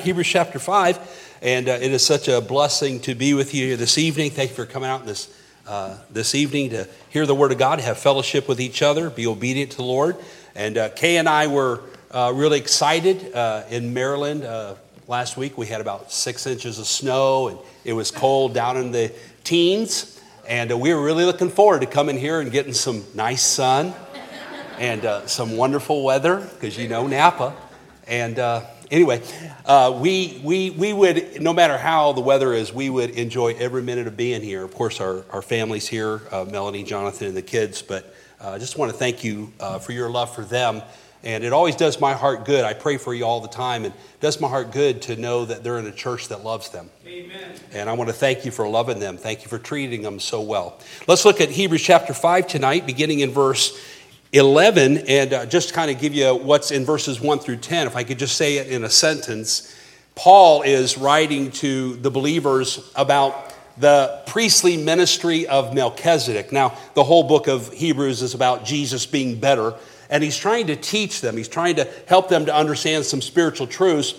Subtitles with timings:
[0.00, 3.98] Hebrews chapter 5, and uh, it is such a blessing to be with you this
[3.98, 4.30] evening.
[4.30, 5.30] Thank you for coming out this,
[5.66, 9.26] uh, this evening to hear the Word of God, have fellowship with each other, be
[9.26, 10.16] obedient to the Lord.
[10.54, 14.42] And uh, Kay and I were uh, really excited uh, in Maryland.
[14.42, 14.76] Uh,
[15.06, 18.92] last week we had about six inches of snow, and it was cold down in
[18.92, 19.12] the
[19.44, 20.18] teens.
[20.48, 23.92] And we were really looking forward to coming here and getting some nice sun
[24.78, 27.54] and some wonderful weather, because you know Napa.
[28.06, 28.40] And
[28.90, 29.22] anyway,
[29.64, 33.82] uh, we, we, we would, no matter how the weather is, we would enjoy every
[33.82, 34.64] minute of being here.
[34.64, 38.58] Of course, our, our family's here, uh, Melanie, Jonathan, and the kids, but uh, I
[38.58, 40.82] just want to thank you uh, for your love for them.
[41.22, 42.64] And it always does my heart good.
[42.64, 45.44] I pray for you all the time, and it does my heart good to know
[45.44, 46.88] that they're in a church that loves them.
[47.06, 47.56] Amen.
[47.72, 49.18] And I want to thank you for loving them.
[49.18, 50.80] Thank you for treating them so well.
[51.06, 53.78] Let's look at Hebrews chapter 5 tonight, beginning in verse
[54.32, 57.96] 11, and uh, just kind of give you what's in verses 1 through 10, if
[57.96, 59.76] I could just say it in a sentence.
[60.14, 66.52] Paul is writing to the believers about the priestly ministry of Melchizedek.
[66.52, 69.74] Now, the whole book of Hebrews is about Jesus being better,
[70.08, 73.66] and he's trying to teach them, he's trying to help them to understand some spiritual
[73.66, 74.14] truths.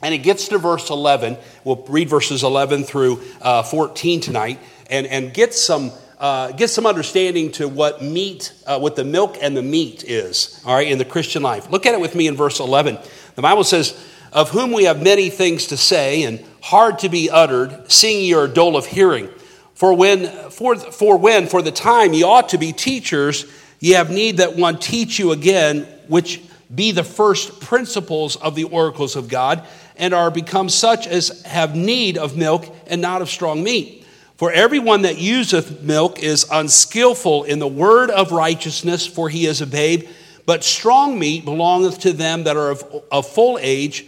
[0.00, 1.36] And it gets to verse 11.
[1.64, 6.86] We'll read verses 11 through uh, 14 tonight and, and get some uh, get some
[6.86, 10.98] understanding to what meat, uh, what the milk and the meat is, all right, in
[10.98, 11.70] the Christian life.
[11.70, 12.98] Look at it with me in verse 11.
[13.36, 13.96] The Bible says,
[14.32, 18.34] Of whom we have many things to say and hard to be uttered, seeing ye
[18.34, 19.28] are dull of hearing.
[19.74, 23.46] For when, for, for when, for the time ye ought to be teachers,
[23.78, 26.42] ye have need that one teach you again, which
[26.74, 29.64] be the first principles of the oracles of God,
[29.96, 34.04] and are become such as have need of milk and not of strong meat.
[34.38, 39.60] For everyone that useth milk is unskillful in the word of righteousness, for he is
[39.60, 40.08] a babe.
[40.46, 44.06] But strong meat belongeth to them that are of, of full age,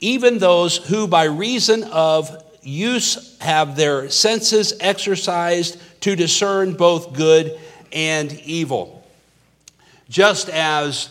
[0.00, 7.60] even those who by reason of use have their senses exercised to discern both good
[7.92, 9.04] and evil.
[10.08, 11.10] Just as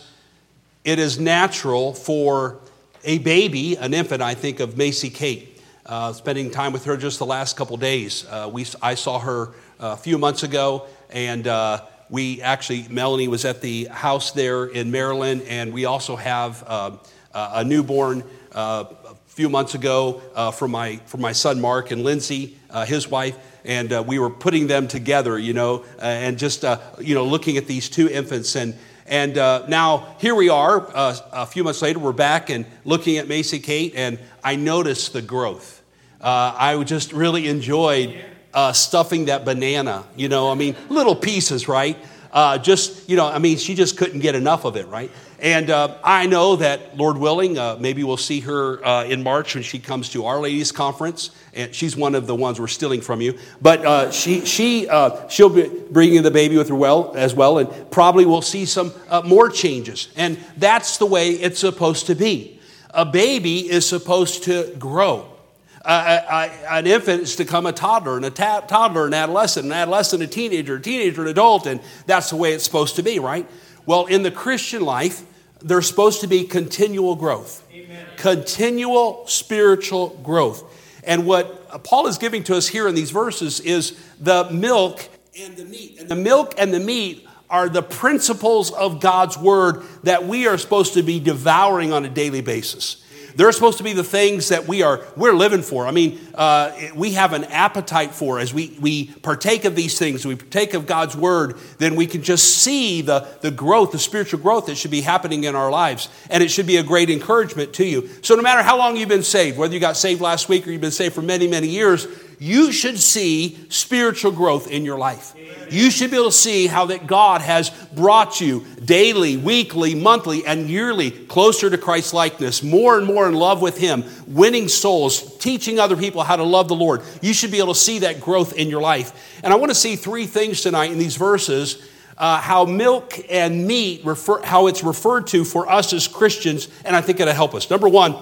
[0.84, 2.58] it is natural for
[3.04, 5.57] a baby, an infant, I think of Macy Kate,
[5.88, 8.26] uh, spending time with her just the last couple days.
[8.28, 9.48] Uh, we, I saw her
[9.80, 14.66] uh, a few months ago, and uh, we actually, Melanie was at the house there
[14.66, 16.90] in Maryland, and we also have uh,
[17.32, 18.22] a newborn
[18.52, 18.86] a
[19.28, 20.20] few months ago
[20.54, 22.56] from, my, for my son Mark and Lindsay,
[22.86, 26.78] his wife and uh, we were putting them together, you know, uh, and just, uh,
[27.00, 28.56] you know, looking at these two infants.
[28.56, 33.28] And, and now here we are, a few months later, we're back and looking at
[33.28, 35.77] Macy Kate, and I noticed the growth
[36.20, 40.04] uh, I just really enjoyed uh, stuffing that banana.
[40.16, 41.96] You know, I mean, little pieces, right?
[42.32, 45.10] Uh, just, you know, I mean, she just couldn't get enough of it, right?
[45.38, 49.54] And uh, I know that, Lord willing, uh, maybe we'll see her uh, in March
[49.54, 51.30] when she comes to Our Ladies Conference.
[51.54, 53.38] And she's one of the ones we're stealing from you.
[53.62, 54.88] But she, she,
[55.28, 58.92] she'll be bringing the baby with her well as well, and probably we'll see some
[59.24, 60.08] more changes.
[60.16, 62.60] And that's the way it's supposed to be.
[62.90, 65.37] A baby is supposed to grow
[65.84, 70.22] an infant is to become a toddler, and a ta- toddler, an adolescent, an adolescent,
[70.22, 73.46] a teenager, a teenager, an adult, and that's the way it's supposed to be, right?
[73.86, 75.22] Well, in the Christian life,
[75.60, 78.06] there's supposed to be continual growth, Amen.
[78.16, 80.64] continual spiritual growth.
[81.04, 85.08] And what Paul is giving to us here in these verses is the milk
[85.40, 86.00] and the meat.
[86.00, 90.58] And the milk and the meat are the principles of God's word that we are
[90.58, 93.02] supposed to be devouring on a daily basis.
[93.38, 95.86] They're supposed to be the things that we are we're living for.
[95.86, 100.26] I mean, uh, we have an appetite for as we we partake of these things.
[100.26, 101.56] We partake of God's word.
[101.78, 105.44] Then we can just see the the growth, the spiritual growth that should be happening
[105.44, 108.10] in our lives, and it should be a great encouragement to you.
[108.22, 110.72] So no matter how long you've been saved, whether you got saved last week or
[110.72, 115.34] you've been saved for many many years, you should see spiritual growth in your life
[115.70, 120.46] you should be able to see how that God has brought you daily, weekly, monthly,
[120.46, 125.36] and yearly closer to Christ's likeness, more and more in love with Him, winning souls,
[125.38, 127.02] teaching other people how to love the Lord.
[127.20, 129.40] You should be able to see that growth in your life.
[129.42, 131.86] And I want to see three things tonight in these verses.
[132.16, 136.96] Uh, how milk and meat refer, how it's referred to for us as Christians, and
[136.96, 137.70] I think it'll help us.
[137.70, 138.16] Number one,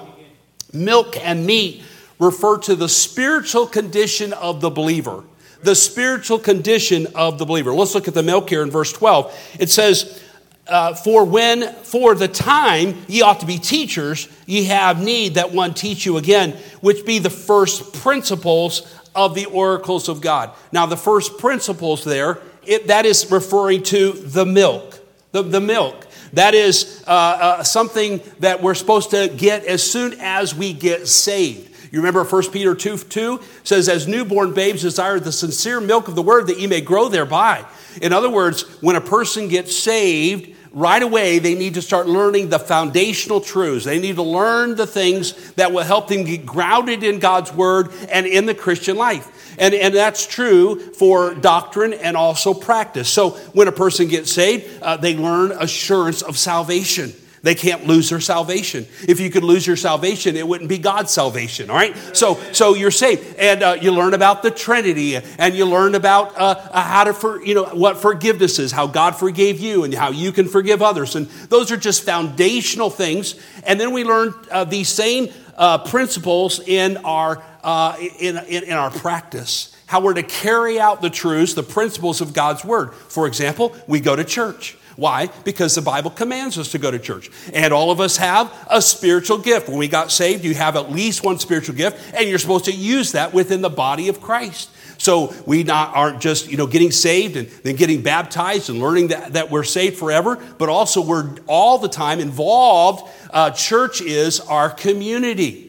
[0.70, 1.82] milk and meat
[2.18, 5.24] refer to the spiritual condition of the believer
[5.62, 7.74] the spiritual condition of the believer.
[7.74, 9.56] Let's look at the milk here in verse 12.
[9.58, 10.22] It says,
[10.68, 15.52] uh, For when, for the time ye ought to be teachers, ye have need that
[15.52, 20.50] one teach you again, which be the first principles of the oracles of God.
[20.72, 25.00] Now, the first principles there, it, that is referring to the milk.
[25.32, 26.06] The, the milk.
[26.32, 31.08] That is uh, uh, something that we're supposed to get as soon as we get
[31.08, 31.75] saved.
[31.92, 36.14] You remember 1 Peter 2 2 says, As newborn babes desire the sincere milk of
[36.14, 37.64] the word that ye may grow thereby.
[38.02, 42.50] In other words, when a person gets saved, right away they need to start learning
[42.50, 43.84] the foundational truths.
[43.84, 47.90] They need to learn the things that will help them get grounded in God's word
[48.10, 49.56] and in the Christian life.
[49.58, 53.08] And, and that's true for doctrine and also practice.
[53.08, 57.14] So when a person gets saved, uh, they learn assurance of salvation.
[57.46, 58.88] They can't lose their salvation.
[59.06, 61.96] If you could lose your salvation, it wouldn't be God's salvation, all right?
[62.12, 63.36] So, so you're saved.
[63.36, 67.14] And uh, you learn about the Trinity and you learn about uh, uh, how to,
[67.14, 70.82] for, you know, what forgiveness is, how God forgave you and how you can forgive
[70.82, 71.14] others.
[71.14, 73.36] And those are just foundational things.
[73.62, 78.72] And then we learn uh, these same uh, principles in our, uh, in, in, in
[78.72, 82.92] our practice how we're to carry out the truths, the principles of God's Word.
[82.94, 84.76] For example, we go to church.
[84.96, 85.28] Why?
[85.44, 87.30] Because the Bible commands us to go to church.
[87.52, 89.68] And all of us have a spiritual gift.
[89.68, 92.72] When we got saved, you have at least one spiritual gift, and you're supposed to
[92.72, 94.70] use that within the body of Christ.
[94.98, 99.08] So we not, aren't just you know getting saved and then getting baptized and learning
[99.08, 103.08] that, that we're saved forever, but also we're all the time involved.
[103.30, 105.65] Uh, church is our community.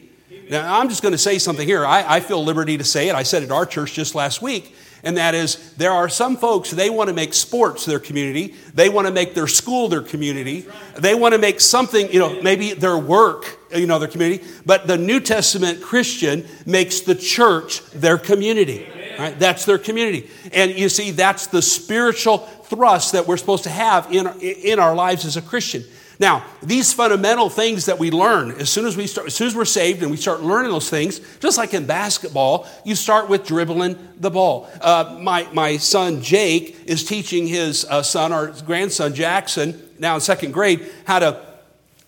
[0.50, 1.84] Now I'm just going to say something here.
[1.84, 3.14] I, I feel liberty to say it.
[3.14, 6.36] I said it at our church just last week and that is there are some
[6.36, 8.54] folks they want to make sports their community.
[8.74, 10.66] They want to make their school their community.
[10.96, 14.44] They want to make something you know maybe their work you know their community.
[14.66, 19.36] But the new testament christian makes the church their community right?
[19.36, 20.30] That's their community.
[20.52, 24.94] And you see that's the spiritual thrust that we're supposed to have in, in our
[24.94, 25.84] lives as a christian
[26.20, 29.54] now, these fundamental things that we learn, as soon as we start, as soon as
[29.54, 33.46] we're saved and we start learning those things, just like in basketball, you start with
[33.46, 34.68] dribbling the ball.
[34.80, 40.20] Uh, my, my son Jake is teaching his uh, son, our grandson Jackson, now in
[40.20, 41.47] second grade, how to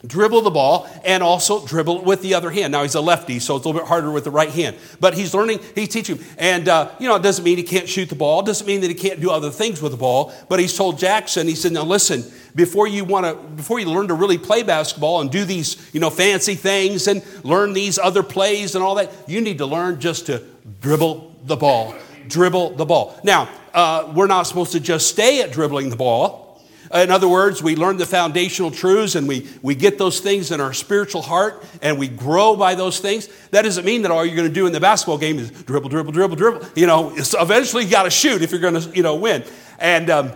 [0.06, 2.72] dribble the ball and also dribble it with the other hand.
[2.72, 4.76] Now he's a lefty, so it's a little bit harder with the right hand.
[4.98, 6.18] But he's learning, he's teaching.
[6.38, 8.80] And, uh, you know, it doesn't mean he can't shoot the ball, it doesn't mean
[8.80, 10.32] that he can't do other things with the ball.
[10.48, 12.24] But he's told Jackson, he said, now listen,
[12.54, 16.00] before you want to, before you learn to really play basketball and do these, you
[16.00, 20.00] know, fancy things and learn these other plays and all that, you need to learn
[20.00, 20.42] just to
[20.80, 21.94] dribble the ball.
[22.26, 23.18] Dribble the ball.
[23.24, 26.49] Now, uh, we're not supposed to just stay at dribbling the ball.
[26.92, 30.60] In other words, we learn the foundational truths and we, we get those things in
[30.60, 33.28] our spiritual heart and we grow by those things.
[33.52, 35.88] That doesn't mean that all you're going to do in the basketball game is dribble,
[35.88, 36.66] dribble, dribble, dribble.
[36.74, 39.44] You know, eventually you got to shoot if you're going to, you know, win.
[39.78, 40.32] And um,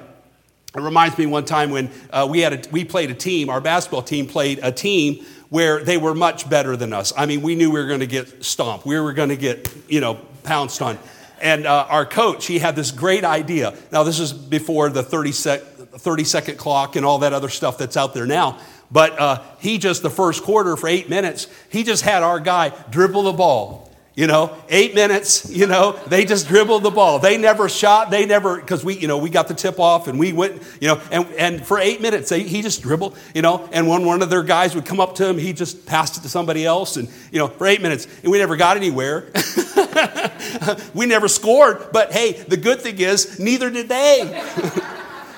[0.77, 3.61] it reminds me one time when uh, we, had a, we played a team, our
[3.61, 7.13] basketball team played a team where they were much better than us.
[7.17, 8.87] I mean, we knew we were going to get stomped.
[8.87, 10.99] We were going to get, you know, pounced on.
[11.41, 13.77] And uh, our coach, he had this great idea.
[13.93, 15.61] Now, this is before the 30 sec,
[15.99, 18.59] 30 second clock and all that other stuff that's out there now.
[18.91, 22.73] But uh, he just, the first quarter for eight minutes, he just had our guy
[22.91, 23.85] dribble the ball.
[24.17, 27.19] You know, eight minutes, you know, they just dribbled the ball.
[27.19, 30.21] They never shot, they never, because we, you know, we got the tip off and
[30.21, 33.69] we went, you know, and, and for eight minutes, they, he just dribbled, you know,
[33.73, 36.21] and when one of their guys would come up to him, he just passed it
[36.21, 39.33] to somebody else and, you know, for eight minutes, and we never got anywhere.
[40.95, 44.45] we never scored, but hey, the good thing is, neither did they.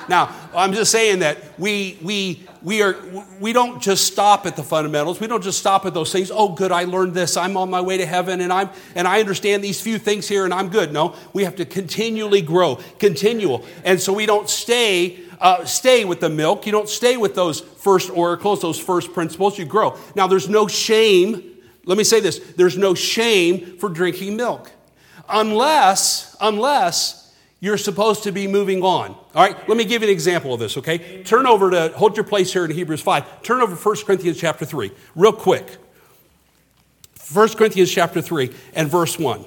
[0.09, 2.97] Now, I'm just saying that we, we, we, are,
[3.41, 5.21] we don't just stop at the fundamentals.
[5.21, 6.31] We don't just stop at those things.
[6.31, 7.37] Oh, good, I learned this.
[7.37, 10.45] I'm on my way to heaven and, I'm, and I understand these few things here
[10.45, 10.93] and I'm good.
[10.93, 13.65] No, we have to continually grow, continual.
[13.85, 16.67] And so we don't stay, uh, stay with the milk.
[16.67, 19.59] You don't stay with those first oracles, those first principles.
[19.59, 19.99] You grow.
[20.15, 21.43] Now, there's no shame.
[21.85, 24.71] Let me say this there's no shame for drinking milk
[25.29, 27.26] unless, unless
[27.61, 29.11] you're supposed to be moving on.
[29.13, 31.23] All right, let me give you an example of this, okay?
[31.23, 33.43] Turn over to, hold your place here in Hebrews 5.
[33.43, 35.79] Turn over 1 Corinthians chapter 3, real quick.
[37.33, 39.45] 1 Corinthians chapter 3 and verse 1.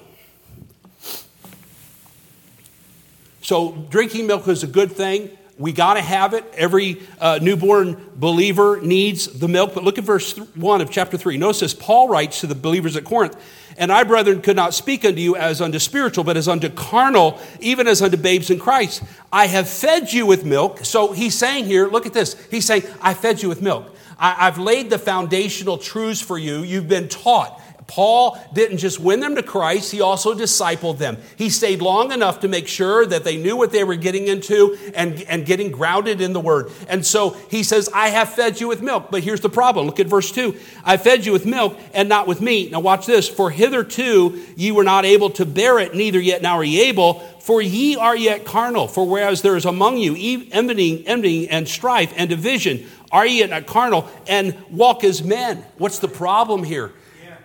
[3.42, 5.38] So, drinking milk is a good thing.
[5.60, 6.44] We got to have it.
[6.56, 9.75] Every uh, newborn believer needs the milk.
[9.75, 11.38] But look at verse 1 of chapter 3.
[11.38, 13.36] Notice this Paul writes to the believers at Corinth
[13.80, 17.39] and I, brethren, could not speak unto you as unto spiritual, but as unto carnal,
[17.62, 19.01] even as unto babes in Christ.
[19.32, 20.84] I have fed you with milk.
[20.84, 22.36] So he's saying here, look at this.
[22.51, 23.96] He's saying, I fed you with milk.
[24.18, 26.62] I, have laid the foundational truths for you.
[26.62, 27.62] You've been taught.
[27.89, 31.17] Paul didn't just win them to Christ, he also discipled them.
[31.36, 34.77] He stayed long enough to make sure that they knew what they were getting into
[34.93, 36.72] and, and getting grounded in the word.
[36.88, 39.10] And so he says, I have fed you with milk.
[39.10, 39.88] But here's the problem.
[39.88, 40.55] Look at verse 2.
[40.86, 42.72] I fed you with milk and not with meat.
[42.72, 43.27] Now watch this.
[43.27, 47.15] For hitherto ye were not able to bear it, neither yet now are ye able.
[47.39, 48.88] For ye are yet carnal.
[48.88, 50.15] For whereas there is among you
[50.51, 55.65] envying, envying and strife and division, Are ye not carnal and walk as men?
[55.79, 56.93] What's the problem here?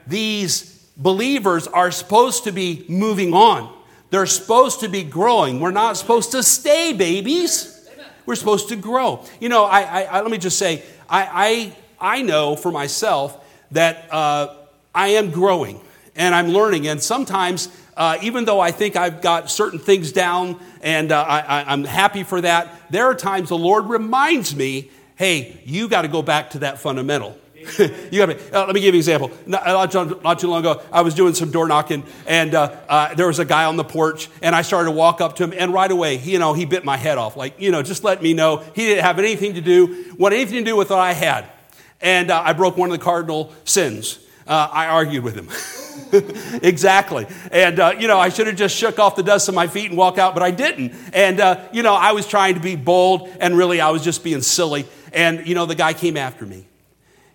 [0.06, 3.72] These believers are supposed to be moving on.
[4.10, 5.60] They're supposed to be growing.
[5.60, 7.88] We're not supposed to stay babies.
[8.26, 9.24] We're supposed to grow.
[9.40, 13.44] You know, I, I, I let me just say, I, I, I know for myself
[13.72, 14.54] that uh,
[14.94, 15.80] I am growing
[16.14, 16.86] and I'm learning.
[16.86, 21.64] And sometimes, uh, even though I think I've got certain things down and uh, I,
[21.70, 26.08] I'm happy for that, there are times the Lord reminds me, hey, you got to
[26.08, 27.38] go back to that fundamental.
[28.10, 29.30] you got to, uh, let me give you an example.
[29.46, 29.66] Not,
[30.22, 33.38] not, too long ago, I was doing some door knocking, and uh, uh, there was
[33.38, 35.90] a guy on the porch, and I started to walk up to him, and right
[35.90, 37.36] away, he, you know, he bit my head off.
[37.36, 38.58] Like, you know, just let me know.
[38.74, 41.46] He didn't have anything to do, want anything to do with what I had.
[42.00, 44.18] And uh, I broke one of the cardinal sins.
[44.46, 45.48] Uh, I argued with him.
[46.62, 47.26] exactly.
[47.50, 49.88] And, uh, you know, I should have just shook off the dust of my feet
[49.88, 50.92] and walked out, but I didn't.
[51.12, 54.22] And, uh, you know, I was trying to be bold, and really I was just
[54.22, 54.86] being silly.
[55.12, 56.66] And, you know, the guy came after me.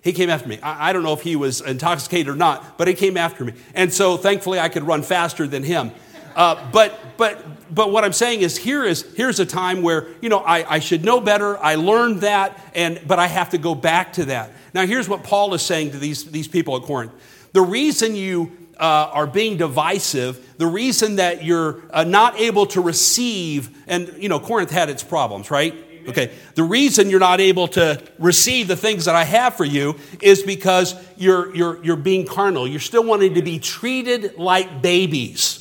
[0.01, 0.59] He came after me.
[0.61, 3.53] I, I don't know if he was intoxicated or not, but he came after me.
[3.73, 5.91] And so thankfully I could run faster than him.
[6.35, 10.29] Uh, but, but, but what I'm saying is, here is here's a time where you
[10.29, 11.57] know I, I should know better.
[11.57, 14.51] I learned that, and but I have to go back to that.
[14.73, 17.11] Now, here's what Paul is saying to these, these people at Corinth.
[17.53, 22.81] The reason you uh, are being divisive, the reason that you're uh, not able to
[22.81, 25.73] receive, and you know, Corinth had its problems, right?
[26.09, 29.95] Okay, the reason you're not able to receive the things that I have for you
[30.21, 32.67] is because you're, you're, you're being carnal.
[32.67, 35.59] You're still wanting to be treated like babies.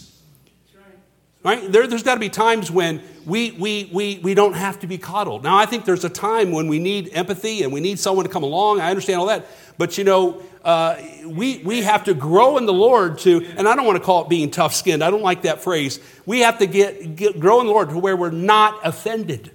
[1.44, 1.70] Right?
[1.70, 4.98] There, has got to be times when we, we, we, we don't have to be
[4.98, 5.44] coddled.
[5.44, 8.30] Now, I think there's a time when we need empathy and we need someone to
[8.30, 8.80] come along.
[8.80, 9.46] I understand all that.
[9.76, 13.76] But, you know, uh, we, we have to grow in the Lord to, and I
[13.76, 15.04] don't want to call it being tough skinned.
[15.04, 16.00] I don't like that phrase.
[16.26, 19.52] We have to get, get, grow in the Lord to where we're not offended.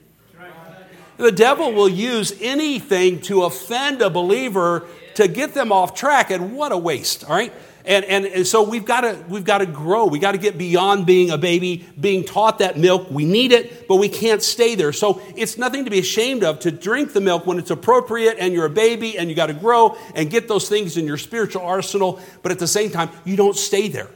[1.24, 6.54] The devil will use anything to offend a believer to get them off track, and
[6.54, 7.54] what a waste, all right?
[7.86, 10.06] And, and, and so we've got to we've got to grow.
[10.06, 13.10] We got to get beyond being a baby, being taught that milk.
[13.10, 14.92] We need it, but we can't stay there.
[14.92, 18.54] So it's nothing to be ashamed of to drink the milk when it's appropriate and
[18.54, 21.62] you're a baby and you got to grow and get those things in your spiritual
[21.62, 22.20] arsenal.
[22.42, 24.10] But at the same time, you don't stay there.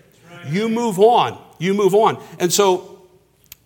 [0.50, 1.42] You move on.
[1.58, 2.22] You move on.
[2.38, 2.97] And so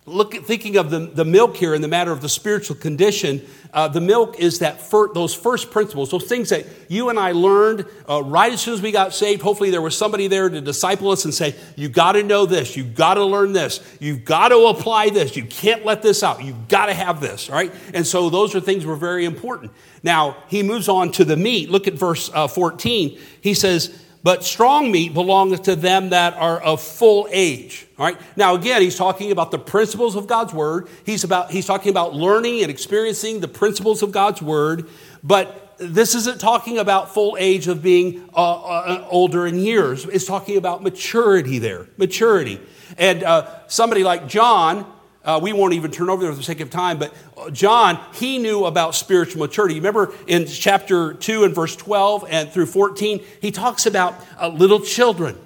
[0.04, 3.40] Look, thinking of the, the milk here in the matter of the spiritual condition,
[3.72, 7.30] uh, the milk is that fir- those first principles, those things that you and I
[7.30, 9.42] learned uh, right as soon as we got saved.
[9.42, 12.76] Hopefully, there was somebody there to disciple us and say, You got to know this,
[12.76, 16.42] you got to learn this, you've got to apply this, you can't let this out,
[16.42, 17.72] you've got to have this, right?
[17.94, 19.70] And so, those are things were very important.
[20.02, 21.70] Now, he moves on to the meat.
[21.70, 23.16] Look at verse uh, 14.
[23.40, 27.86] He says, but strong meat belongs to them that are of full age.
[27.98, 28.18] All right.
[28.36, 30.88] Now, again, he's talking about the principles of God's word.
[31.04, 34.88] He's about he's talking about learning and experiencing the principles of God's word.
[35.24, 40.04] But this isn't talking about full age of being uh, uh, older in years.
[40.04, 42.60] It's talking about maturity there, maturity.
[42.98, 44.90] And uh, somebody like John,
[45.24, 47.98] uh, we won't even turn over there for the sake of time, but uh, John,
[48.14, 49.76] he knew about spiritual maturity.
[49.76, 54.80] Remember in chapter 2 and verse 12 and through 14, he talks about uh, little
[54.80, 55.38] children.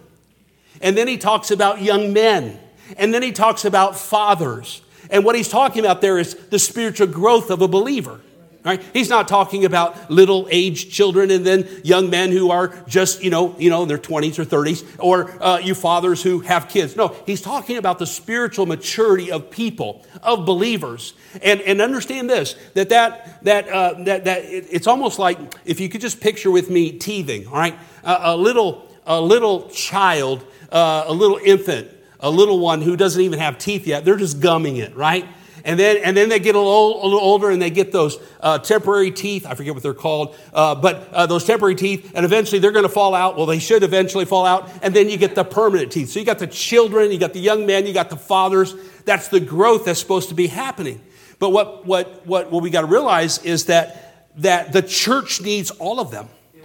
[0.81, 2.59] And then he talks about young men.
[2.97, 4.83] And then he talks about fathers.
[5.11, 8.21] And what he's talking about there is the spiritual growth of a believer.
[8.67, 8.83] Right?
[8.93, 13.31] He's not talking about little aged children and then young men who are just, you
[13.31, 16.97] know, you know, in their 20s or 30s, or uh, you fathers who have kids.
[16.97, 21.15] No, he's talking about the spiritual maturity of people, of believers.
[21.43, 25.79] And, and understand this, that, that, that, uh, that, that it, it's almost like if
[25.79, 27.79] you could just picture with me teething, all right?
[28.03, 33.39] a little, a little child, uh, a little infant, a little one who doesn't even
[33.39, 35.25] have teeth yet, they're just gumming it, right?
[35.67, 38.19] And then, and then they get a little, a little older and they get those
[38.41, 39.45] uh, temporary teeth.
[39.45, 42.85] I forget what they're called, uh, but uh, those temporary teeth, and eventually they're going
[42.85, 43.37] to fall out.
[43.37, 44.71] Well, they should eventually fall out.
[44.81, 46.11] And then you get the permanent teeth.
[46.11, 48.77] So you got the children, you got the young men, you got the fathers.
[49.05, 51.03] That's the growth that's supposed to be happening.
[51.41, 55.73] But what, what, what, what we got to realize is that, that the church needs
[55.73, 56.29] all of them.
[56.55, 56.65] Yes,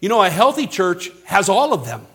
[0.00, 2.06] you know, a healthy church has all of them.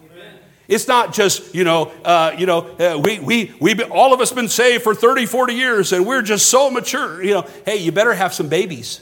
[0.71, 4.31] It's not just, you know, uh, you know, uh, we, we, we, all of us
[4.31, 7.21] been saved for 30, 40 years and we're just so mature.
[7.21, 9.01] You know, hey, you better have some babies.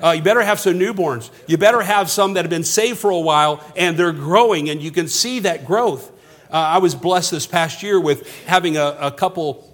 [0.00, 1.30] Uh, you better have some newborns.
[1.48, 4.80] You better have some that have been saved for a while and they're growing and
[4.80, 6.12] you can see that growth.
[6.48, 9.66] Uh, I was blessed this past year with having a, a couple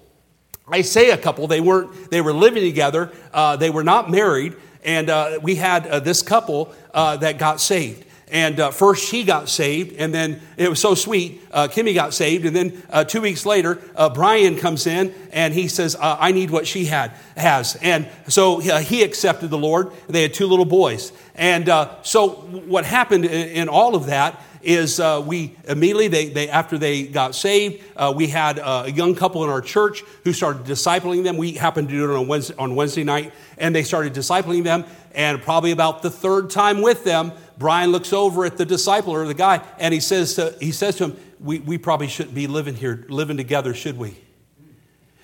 [0.68, 4.56] I say a couple, they weren't, they were living together, uh, they were not married,
[4.82, 8.05] and uh, we had uh, this couple uh, that got saved.
[8.28, 11.42] And uh, first she got saved, and then it was so sweet.
[11.52, 15.54] Uh, Kimmy got saved, and then uh, two weeks later, uh, Brian comes in and
[15.54, 19.58] he says, uh, "I need what she had has." And so uh, he accepted the
[19.58, 19.92] Lord.
[20.08, 21.68] They had two little boys, and
[22.02, 26.76] so what happened in, in all of that is uh, we immediately they, they after
[26.76, 31.22] they got saved uh, we had a young couple in our church who started discipling
[31.22, 34.64] them we happened to do it on wednesday, on wednesday night and they started discipling
[34.64, 39.26] them and probably about the third time with them brian looks over at the discipler
[39.26, 42.46] the guy and he says to, he says to him we, we probably shouldn't be
[42.46, 44.16] living here living together should we?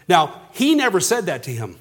[0.08, 1.76] Now he never said that to him.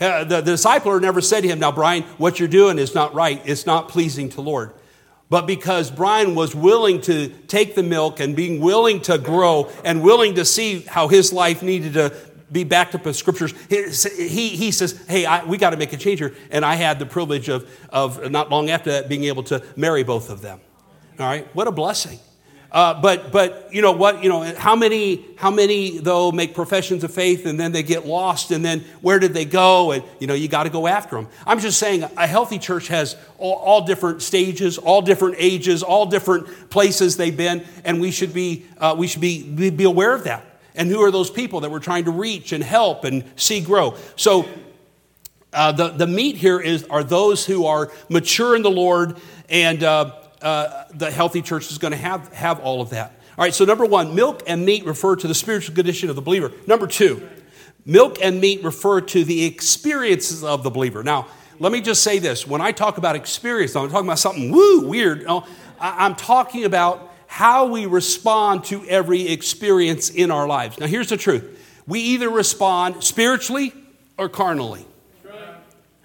[0.00, 3.14] Uh, the, the discipler never said to him now brian what you're doing is not
[3.14, 3.40] right.
[3.44, 4.72] It's not pleasing to lord.
[5.30, 10.02] But because Brian was willing to take the milk and being willing to grow and
[10.02, 12.12] willing to see how his life needed to
[12.52, 15.96] be backed up with scriptures, he, he says, Hey, I, we got to make a
[15.96, 16.34] change here.
[16.50, 20.02] And I had the privilege of, of not long after that being able to marry
[20.02, 20.60] both of them.
[21.18, 22.18] All right, what a blessing.
[22.72, 27.02] Uh, but but you know what you know how many how many though make professions
[27.02, 30.28] of faith and then they get lost and then where did they go and you
[30.28, 31.26] know you got to go after them.
[31.44, 36.06] I'm just saying a healthy church has all, all, different stages, all different ages, all
[36.06, 40.24] different places they've been, and we should be uh, we should be be aware of
[40.24, 40.44] that.
[40.74, 43.96] And who are those people that we're trying to reach and help and see grow?
[44.16, 44.48] So.
[45.52, 49.16] Uh, the, the meat here is are those who are mature in the Lord
[49.48, 50.12] and uh,
[50.42, 53.20] uh, the healthy church is going to have, have all of that.
[53.36, 56.22] All right, so number one, milk and meat refer to the spiritual condition of the
[56.22, 56.52] believer.
[56.66, 57.28] Number two,
[57.84, 61.02] milk and meat refer to the experiences of the believer.
[61.02, 61.26] Now,
[61.58, 62.46] let me just say this.
[62.46, 65.26] When I talk about experience, I'm talking about something woo, weird.
[65.78, 70.80] I'm talking about how we respond to every experience in our lives.
[70.80, 71.44] Now, here's the truth
[71.86, 73.72] we either respond spiritually
[74.18, 74.84] or carnally.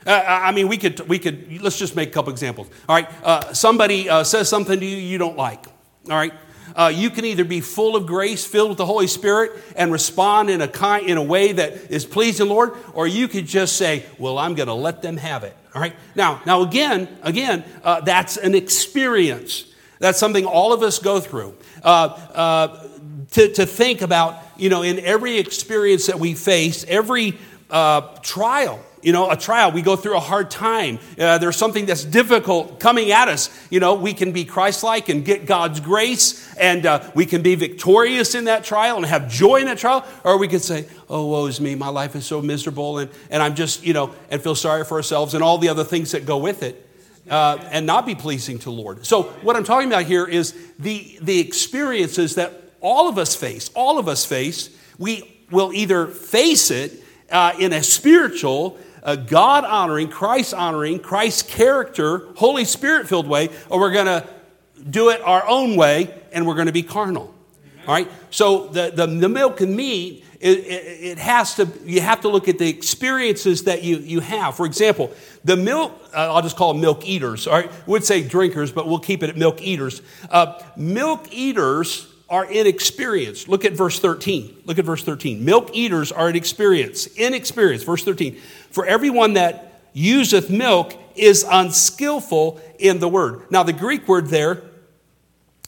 [0.05, 2.69] Uh, I mean, we could, we could, let's just make a couple examples.
[2.87, 5.65] All right, uh, somebody uh, says something to you you don't like.
[6.07, 6.31] All right,
[6.75, 10.51] uh, you can either be full of grace, filled with the Holy Spirit, and respond
[10.51, 14.05] in a, kind, in a way that is pleasing Lord, or you could just say,
[14.19, 15.57] well, I'm going to let them have it.
[15.73, 19.71] All right, now, now again, again, uh, that's an experience.
[19.99, 21.55] That's something all of us go through.
[21.83, 22.67] Uh,
[23.31, 27.37] to, to think about, you know, in every experience that we face, every
[27.69, 30.97] trial, you know, a trial, we go through a hard time.
[31.19, 33.55] Uh, there's something that's difficult coming at us.
[33.69, 37.43] You know, we can be Christ like and get God's grace, and uh, we can
[37.43, 40.87] be victorious in that trial and have joy in that trial, or we could say,
[41.07, 44.15] Oh, woe is me, my life is so miserable, and, and I'm just, you know,
[44.31, 46.84] and feel sorry for ourselves and all the other things that go with it.
[47.29, 49.03] Uh, and not be pleasing to the Lord.
[49.03, 53.71] So, what I'm talking about here is the, the experiences that all of us face,
[53.73, 54.69] all of us face.
[54.99, 61.47] We will either face it uh, in a spiritual a God honoring, Christ honoring, Christ
[61.47, 64.27] character, Holy Spirit filled way, or we're going to
[64.89, 67.33] do it our own way and we're going to be carnal.
[67.87, 68.11] All right?
[68.31, 72.47] So the, the, the milk and meat, it, it, has to, you have to look
[72.47, 74.55] at the experiences that you, you have.
[74.55, 75.11] For example,
[75.43, 77.47] the milk, uh, I'll just call them milk eaters.
[77.47, 77.71] All right?
[77.87, 80.01] We would say drinkers, but we'll keep it at milk eaters.
[80.29, 83.47] Uh, milk eaters are inexperienced.
[83.47, 84.63] Look at verse 13.
[84.65, 85.45] Look at verse 13.
[85.45, 87.17] Milk eaters are inexperienced.
[87.17, 87.85] Inexperienced.
[87.85, 88.35] Verse 13.
[88.71, 93.49] For everyone that useth milk is unskillful in the word.
[93.49, 94.63] Now, the Greek word there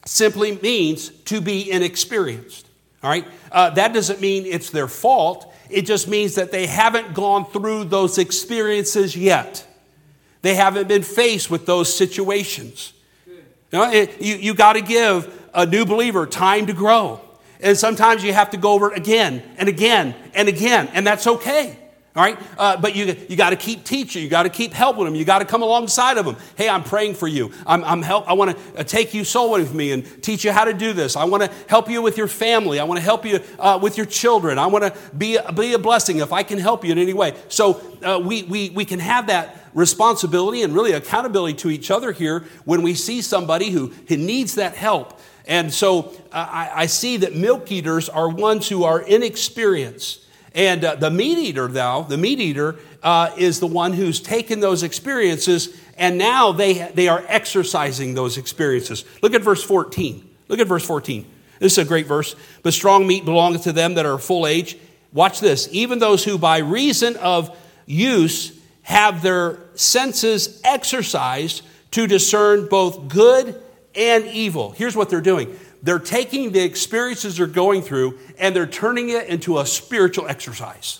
[0.06, 2.66] simply means to be inexperienced.
[3.07, 3.25] All right?
[3.53, 5.53] Uh, that doesn't mean it's their fault.
[5.69, 9.65] It just means that they haven't gone through those experiences yet.
[10.41, 12.91] They haven't been faced with those situations.
[13.25, 17.21] You, know, it, you, you got to give a new believer time to grow.
[17.61, 21.27] And sometimes you have to go over it again and again and again, and that's
[21.27, 21.77] okay.
[22.17, 22.39] All right?
[22.58, 24.23] Uh, but you, you got to keep teaching.
[24.23, 25.13] You got to keep helping them.
[25.13, 26.36] You got to come alongside of them.
[26.56, 27.51] Hey, I'm praying for you.
[27.67, 30.51] I'm, I'm help, I want to uh, take you soul with me and teach you
[30.51, 31.15] how to do this.
[31.15, 32.80] I want to help you with your family.
[32.80, 34.58] I want to help you uh, with your children.
[34.58, 37.36] I want to be, be a blessing if I can help you in any way.
[37.49, 42.12] So uh, we, we, we can have that responsibility and really accountability to each other
[42.13, 45.19] here when we see somebody who, who needs that help.
[45.45, 50.83] And so uh, I, I see that milk eaters are ones who are inexperienced and
[50.83, 54.83] uh, the meat eater, though, the meat eater uh, is the one who's taken those
[54.83, 59.03] experiences and now they, they are exercising those experiences.
[59.21, 60.29] Look at verse 14.
[60.47, 61.25] Look at verse 14.
[61.60, 62.36] This is a great verse.
[62.62, 64.77] But strong meat belongeth to them that are full age.
[65.12, 65.67] Watch this.
[65.71, 67.57] Even those who by reason of
[67.88, 73.62] use have their senses exercised to discern both good
[73.95, 74.71] and evil.
[74.71, 75.57] Here's what they're doing
[75.88, 81.00] they're taking the experiences they're going through and they're turning it into a spiritual exercise.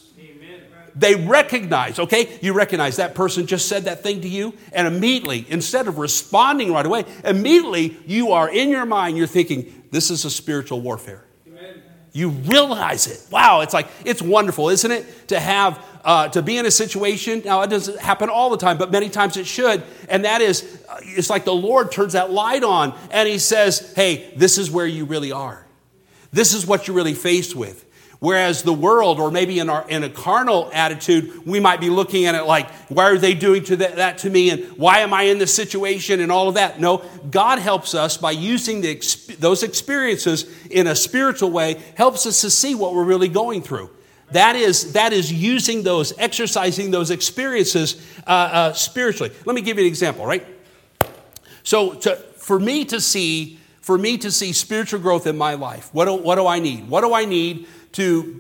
[0.96, 5.46] they recognize, okay, you recognize that person just said that thing to you, and immediately,
[5.50, 10.26] instead of responding right away, immediately you are in your mind, you're thinking, this is
[10.26, 11.27] a spiritual warfare.
[12.18, 13.22] You realize it.
[13.30, 15.28] Wow, it's like, it's wonderful, isn't it?
[15.28, 17.44] To have, uh, to be in a situation.
[17.46, 19.84] Now, it doesn't happen all the time, but many times it should.
[20.10, 23.94] And that is, uh, it's like the Lord turns that light on and He says,
[23.96, 25.68] hey, this is where you really are.
[26.32, 27.87] This is what you're really faced with.
[28.20, 32.26] Whereas the world, or maybe in, our, in a carnal attitude, we might be looking
[32.26, 34.50] at it like, why are they doing to that, that, to me?
[34.50, 36.80] And why am I in this situation and all of that?
[36.80, 38.96] No, God helps us by using the,
[39.40, 43.92] those experiences in a spiritual way, helps us to see what we're really going through.
[44.32, 49.32] That is, that is using those, exercising those experiences uh, uh, spiritually.
[49.46, 50.46] Let me give you an example, right?
[51.64, 55.90] So, to, for me to see, for me to see spiritual growth in my life,
[55.94, 56.90] what do, what do I need?
[56.90, 58.40] What do I need to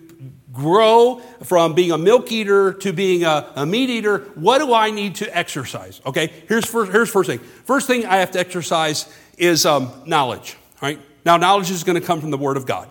[0.53, 4.91] grow from being a milk eater to being a, a, meat eater, what do I
[4.91, 5.99] need to exercise?
[6.05, 7.39] Okay, here's first, here's first thing.
[7.39, 10.99] First thing I have to exercise is um, knowledge, right?
[11.25, 12.87] Now, knowledge is going to come from the Word of God.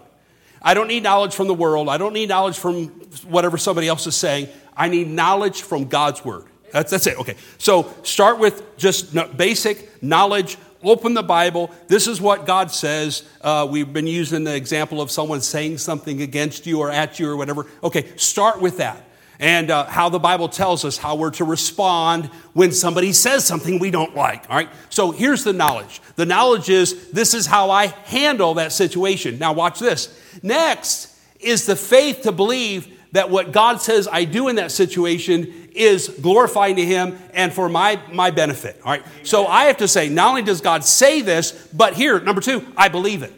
[0.61, 1.89] I don't need knowledge from the world.
[1.89, 2.89] I don't need knowledge from
[3.29, 4.49] whatever somebody else is saying.
[4.77, 6.47] I need knowledge from God's Word.
[6.73, 7.19] That's, that's it.
[7.21, 7.37] Okay.
[7.59, 11.71] So start with just basic knowledge open the Bible.
[11.89, 13.25] This is what God says.
[13.41, 17.29] Uh, we've been using the example of someone saying something against you or at you
[17.29, 17.67] or whatever.
[17.83, 19.03] Okay, start with that.
[19.39, 23.79] And uh, how the Bible tells us how we're to respond when somebody says something
[23.79, 24.49] we don't like.
[24.49, 24.71] All right?
[24.89, 29.39] So here's the knowledge the knowledge is this is how I handle that situation.
[29.39, 30.19] Now, watch this.
[30.43, 35.71] Next is the faith to believe that what God says I do in that situation
[35.73, 38.79] is glorifying to Him and for my, my benefit.
[38.85, 39.03] All right.
[39.23, 42.67] So I have to say, not only does God say this, but here, number two,
[42.77, 43.33] I believe it.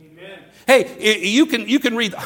[0.00, 0.38] Amen.
[0.66, 2.14] Hey, you can, you can read.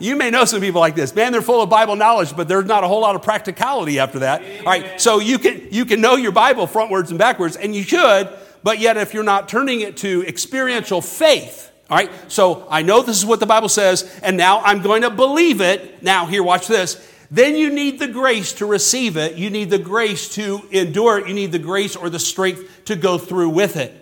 [0.00, 1.14] You may know some people like this.
[1.14, 4.18] Man, they're full of Bible knowledge, but there's not a whole lot of practicality after
[4.18, 4.42] that.
[4.42, 4.58] Amen.
[4.58, 7.84] All right, so you can you can know your Bible frontwards and backwards, and you
[7.84, 12.82] should, but yet if you're not turning it to experiential faith, all right, so I
[12.82, 16.02] know this is what the Bible says, and now I'm going to believe it.
[16.02, 17.10] Now, here, watch this.
[17.30, 19.36] Then you need the grace to receive it.
[19.36, 21.28] You need the grace to endure it.
[21.28, 23.92] You need the grace or the strength to go through with it.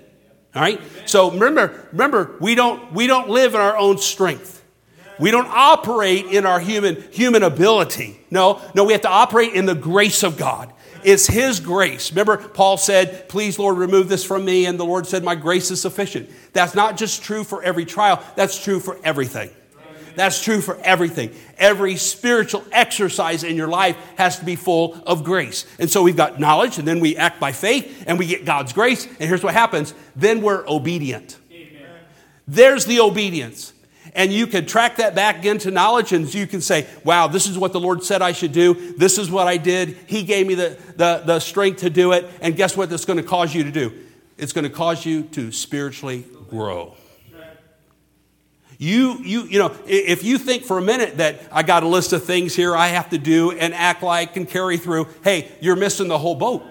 [0.55, 0.81] All right?
[1.07, 4.63] So remember, remember, we don't, we don't live in our own strength.
[5.19, 8.21] We don't operate in our human, human ability.
[8.31, 10.73] No, no, we have to operate in the grace of God.
[11.05, 12.11] It's His grace.
[12.11, 14.67] Remember, Paul said, Please, Lord, remove this from me.
[14.67, 16.31] And the Lord said, My grace is sufficient.
[16.53, 19.51] That's not just true for every trial, that's true for everything.
[20.15, 21.35] That's true for everything.
[21.57, 25.65] Every spiritual exercise in your life has to be full of grace.
[25.79, 28.73] And so we've got knowledge, and then we act by faith, and we get God's
[28.73, 29.07] grace.
[29.07, 31.39] And here's what happens then we're obedient.
[31.51, 31.87] Amen.
[32.47, 33.73] There's the obedience.
[34.15, 37.59] And you can track that back into knowledge and you can say, wow, this is
[37.59, 38.95] what the Lord said I should do.
[38.97, 39.97] This is what I did.
[40.07, 42.29] He gave me the, the, the strength to do it.
[42.43, 43.93] And guess what that's going to cause you to do?
[44.37, 46.95] It's going to cause you to spiritually grow.
[48.77, 52.13] You, you, you know, if you think for a minute that I got a list
[52.13, 55.77] of things here I have to do and act like and carry through, hey, you're
[55.77, 56.65] missing the whole boat.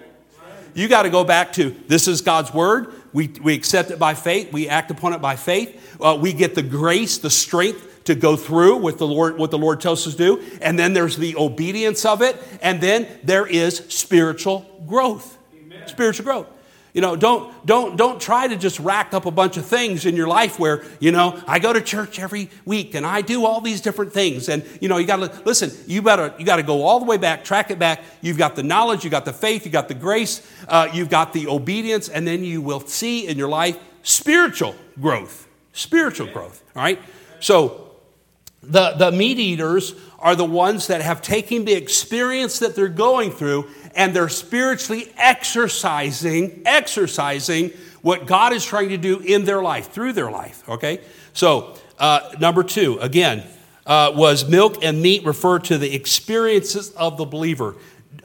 [0.73, 2.93] You got to go back to this is God's word.
[3.13, 4.52] We, we accept it by faith.
[4.54, 5.97] We act upon it by faith.
[6.00, 9.58] Uh, we get the grace, the strength to go through with the Lord, what the
[9.58, 10.58] Lord tells us to do.
[10.62, 12.38] And then there's the obedience of it.
[12.62, 15.38] And then there is spiritual growth.
[15.56, 15.88] Amen.
[15.88, 16.47] Spiritual growth.
[16.93, 20.15] You know, don't, don't, don't try to just rack up a bunch of things in
[20.15, 23.62] your life where, you know, I go to church every week and I do all
[23.62, 24.49] these different things.
[24.49, 27.06] And, you know, you got to, listen, you better, you got to go all the
[27.06, 28.01] way back, track it back.
[28.19, 31.32] You've got the knowledge, you've got the faith, you've got the grace, uh, you've got
[31.32, 35.47] the obedience, and then you will see in your life spiritual growth.
[35.73, 36.99] Spiritual growth, all right?
[37.39, 37.88] So,
[38.63, 43.31] the, the meat eaters are the ones that have taken the experience that they're going
[43.31, 49.91] through and they're spiritually exercising, exercising what God is trying to do in their life,
[49.91, 50.67] through their life.
[50.69, 51.01] Okay?
[51.34, 53.43] So, uh, number two, again,
[53.86, 57.75] uh, was milk and meat refer to the experiences of the believer.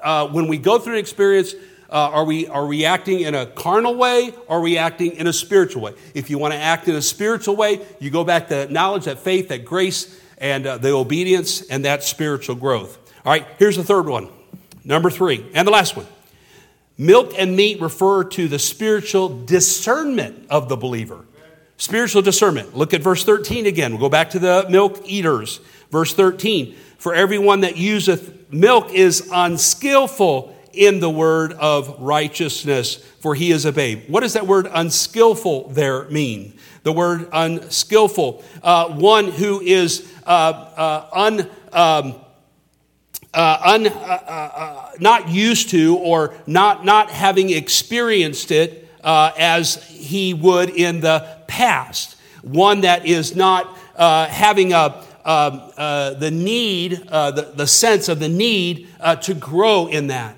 [0.03, 1.55] Uh, when we go through an experience,
[1.89, 5.27] uh, are, we, are we acting in a carnal way or are we acting in
[5.27, 5.95] a spiritual way?
[6.15, 9.19] If you want to act in a spiritual way, you go back to knowledge, that
[9.19, 12.99] faith, that grace, and uh, the obedience, and that spiritual growth.
[13.25, 14.29] All right, here's the third one
[14.87, 16.07] Number three, and the last one
[16.97, 21.25] milk and meat refer to the spiritual discernment of the believer.
[21.77, 22.75] Spiritual discernment.
[22.75, 23.93] Look at verse 13 again.
[23.93, 25.61] We'll go back to the milk eaters.
[25.91, 33.35] Verse 13 For everyone that useth milk is unskillful in the word of righteousness, for
[33.35, 34.05] he is a babe.
[34.09, 36.57] What does that word unskillful there mean?
[36.85, 41.49] The word unskillful, uh, one who is un.
[41.73, 42.15] Um,
[43.37, 49.31] uh, un, uh, uh, uh, not used to or not, not having experienced it uh,
[49.37, 52.17] as he would in the past.
[52.43, 55.71] One that is not uh, having a, um,
[56.19, 58.89] the need, the, the sense of the need
[59.23, 60.35] to grow in that.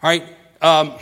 [0.00, 0.22] All right.
[0.62, 0.94] Um,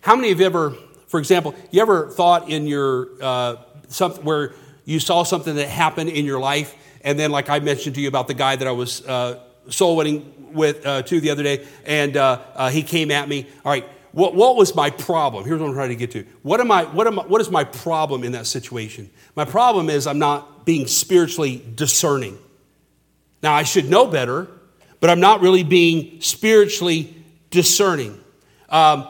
[0.00, 0.70] how many of you ever,
[1.08, 4.54] for example, you ever thought in your something where
[4.86, 8.08] you saw something that happened in your life, and then, like I mentioned to you
[8.08, 9.02] about the guy that I was
[9.68, 13.46] soul winning with uh, to the other day, and uh, uh, he came at me.
[13.64, 15.44] All right, what, what was my problem?
[15.44, 16.24] Here's what I'm trying to get to.
[16.42, 16.84] What am I?
[16.84, 19.10] What am I, What is my problem in that situation?
[19.36, 22.38] My problem is I'm not being spiritually discerning.
[23.42, 24.48] Now I should know better,
[25.00, 27.14] but I'm not really being spiritually
[27.50, 28.20] discerning.
[28.68, 29.08] Um,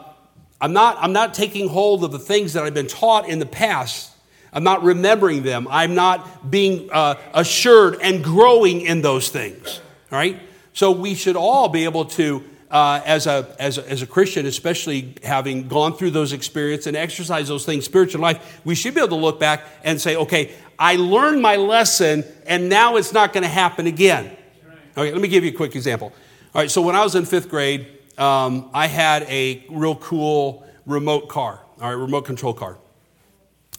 [0.59, 0.97] I'm not.
[0.99, 4.10] I'm not taking hold of the things that I've been taught in the past.
[4.53, 5.67] I'm not remembering them.
[5.69, 9.79] I'm not being uh, assured and growing in those things.
[10.11, 10.39] All right.
[10.73, 14.45] So we should all be able to, uh, as, a, as, a, as a Christian,
[14.45, 18.99] especially having gone through those experiences and exercise those things, spiritual life, we should be
[18.99, 23.33] able to look back and say, okay, I learned my lesson and now it's not
[23.33, 24.35] going to happen again.
[24.97, 26.11] Okay, let me give you a quick example.
[26.53, 27.87] All right, so when I was in fifth grade,
[28.17, 32.77] um, I had a real cool remote car, all right, remote control car.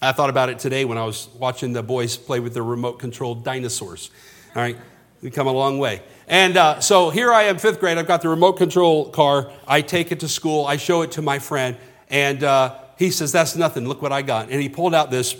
[0.04, 2.98] I thought about it today when I was watching the boys play with their remote
[2.98, 4.10] controlled dinosaurs.
[4.56, 4.76] All right,
[5.22, 6.02] we've come a long way.
[6.26, 7.98] And uh, so here I am, fifth grade.
[7.98, 9.52] I've got the remote control car.
[9.64, 10.66] I take it to school.
[10.66, 11.76] I show it to my friend.
[12.10, 13.86] And uh, he says, That's nothing.
[13.86, 14.50] Look what I got.
[14.50, 15.36] And he pulled out this,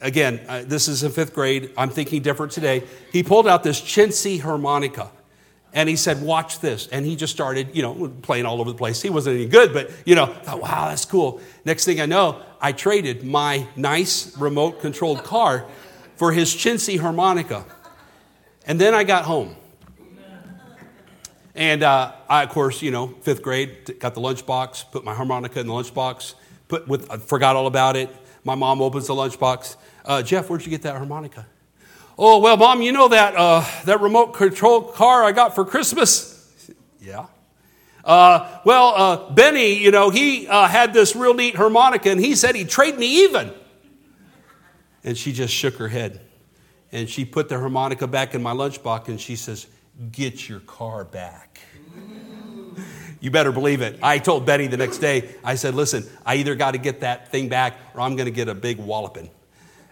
[0.00, 1.70] again, uh, this is in fifth grade.
[1.76, 2.84] I'm thinking different today.
[3.12, 5.10] He pulled out this chintzy harmonica.
[5.74, 6.86] And he said, Watch this.
[6.88, 9.00] And he just started, you know, playing all over the place.
[9.00, 11.40] He wasn't any good, but, you know, thought, wow, that's cool.
[11.64, 15.66] Next thing I know, I traded my nice remote controlled car
[16.16, 17.64] for his chintzy harmonica.
[18.66, 19.56] And then I got home.
[21.54, 25.60] And uh, I, of course, you know, fifth grade, got the lunchbox, put my harmonica
[25.60, 26.34] in the lunchbox,
[26.68, 28.08] put with, I forgot all about it.
[28.44, 29.76] My mom opens the lunchbox.
[30.04, 31.46] Uh, Jeff, where'd you get that harmonica?
[32.18, 36.70] Oh, well, mom, you know that, uh, that remote control car I got for Christmas?
[37.00, 37.26] yeah.
[38.04, 42.34] Uh, well, uh, Benny, you know, he uh, had this real neat harmonica and he
[42.34, 43.52] said he'd trade me even.
[45.04, 46.20] And she just shook her head.
[46.90, 49.66] And she put the harmonica back in my lunchbox and she says,
[50.10, 51.60] get your car back.
[53.20, 54.00] You better believe it.
[54.02, 57.30] I told Betty the next day, I said, listen, I either got to get that
[57.30, 59.30] thing back or I'm going to get a big walloping.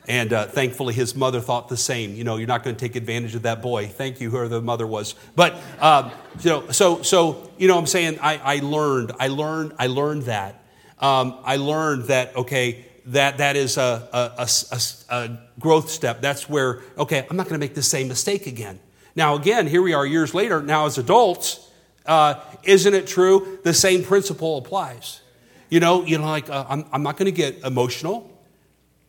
[0.08, 2.14] And uh, thankfully, his mother thought the same.
[2.14, 3.86] You know, you're not going to take advantage of that boy.
[3.86, 5.14] Thank you, whoever the mother was.
[5.36, 6.10] But, um,
[6.40, 10.22] you know, so, so, you know, I'm saying I, I learned, I learned, I learned
[10.24, 10.62] that.
[10.98, 16.20] Um, I learned that, okay, that, that is a, a, a, a growth step.
[16.20, 18.80] That's where, okay, I'm not going to make the same mistake again.
[19.16, 21.68] Now, again, here we are years later, now as adults,
[22.06, 23.58] uh, isn't it true?
[23.64, 25.20] The same principle applies.
[25.68, 28.29] You know, you know, like uh, I'm, I'm not going to get emotional.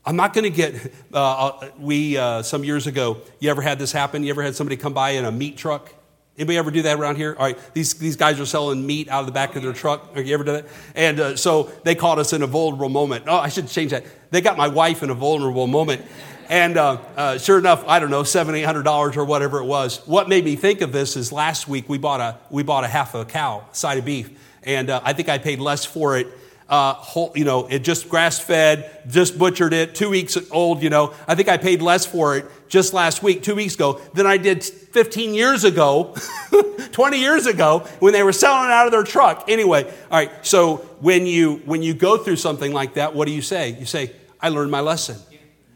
[0.05, 0.93] I'm not going to get.
[1.13, 4.23] Uh, uh, we uh, some years ago, you ever had this happen?
[4.23, 5.93] You ever had somebody come by in a meat truck?
[6.37, 7.35] Anybody ever do that around here?
[7.37, 10.15] All right, these, these guys are selling meat out of the back of their truck.
[10.15, 10.65] Have you ever done that?
[10.95, 13.25] And uh, so they caught us in a vulnerable moment.
[13.27, 14.05] Oh, I should change that.
[14.31, 16.03] They got my wife in a vulnerable moment.
[16.49, 19.65] And uh, uh, sure enough, I don't know, seven, eight hundred dollars or whatever it
[19.65, 19.99] was.
[20.07, 22.87] What made me think of this is last week we bought a we bought a
[22.87, 24.31] half a cow, side of beef,
[24.63, 26.27] and uh, I think I paid less for it.
[26.71, 30.81] Uh, whole, you know, it just grass fed, just butchered it, two weeks old.
[30.81, 33.99] You know, I think I paid less for it just last week, two weeks ago,
[34.13, 36.15] than I did 15 years ago,
[36.93, 39.43] 20 years ago when they were selling it out of their truck.
[39.49, 40.31] Anyway, all right.
[40.43, 43.75] So when you when you go through something like that, what do you say?
[43.77, 45.17] You say, "I learned my lesson."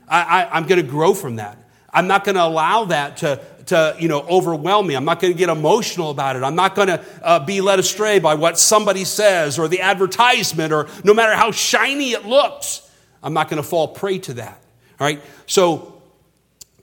[0.07, 1.57] I, am going to grow from that.
[1.91, 4.95] I'm not going to allow that to, to you know, overwhelm me.
[4.95, 6.43] I'm not going to get emotional about it.
[6.43, 10.71] I'm not going to uh, be led astray by what somebody says or the advertisement
[10.71, 12.89] or no matter how shiny it looks.
[13.23, 14.61] I'm not going to fall prey to that.
[14.99, 15.21] All right?
[15.47, 16.01] So